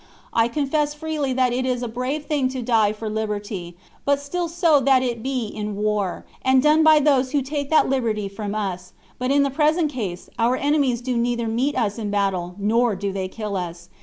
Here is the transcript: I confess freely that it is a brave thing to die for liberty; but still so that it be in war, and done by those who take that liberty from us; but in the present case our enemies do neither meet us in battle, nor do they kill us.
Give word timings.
I 0.33 0.47
confess 0.47 0.95
freely 0.95 1.31
that 1.33 1.53
it 1.53 1.63
is 1.63 1.83
a 1.83 1.87
brave 1.87 2.25
thing 2.25 2.49
to 2.49 2.63
die 2.63 2.91
for 2.91 3.07
liberty; 3.07 3.77
but 4.03 4.19
still 4.19 4.47
so 4.47 4.79
that 4.79 5.03
it 5.03 5.21
be 5.21 5.45
in 5.45 5.75
war, 5.75 6.25
and 6.41 6.59
done 6.63 6.81
by 6.81 6.99
those 6.99 7.33
who 7.33 7.43
take 7.43 7.69
that 7.69 7.87
liberty 7.87 8.27
from 8.27 8.55
us; 8.55 8.93
but 9.19 9.29
in 9.29 9.43
the 9.43 9.51
present 9.51 9.91
case 9.91 10.27
our 10.39 10.55
enemies 10.57 11.01
do 11.01 11.15
neither 11.17 11.47
meet 11.47 11.77
us 11.77 11.99
in 11.99 12.09
battle, 12.09 12.55
nor 12.57 12.95
do 12.95 13.13
they 13.13 13.27
kill 13.27 13.55
us. 13.55 13.89